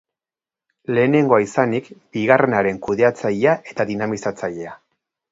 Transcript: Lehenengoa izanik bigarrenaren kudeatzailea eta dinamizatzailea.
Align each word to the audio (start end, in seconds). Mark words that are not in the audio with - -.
Lehenengoa 0.97 1.37
izanik 1.43 1.91
bigarrenaren 2.15 2.79
kudeatzailea 2.87 3.53
eta 3.75 3.85
dinamizatzailea. 3.91 4.73